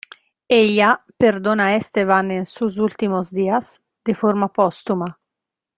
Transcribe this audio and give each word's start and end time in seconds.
Ella 0.49 1.05
perdona 1.17 1.65
a 1.67 1.75
Esteban 1.75 2.31
en 2.31 2.47
sus 2.47 2.79
últimos 2.79 3.29
días, 3.29 3.83
de 4.03 4.15
forma 4.15 4.51
póstuma. 4.51 5.19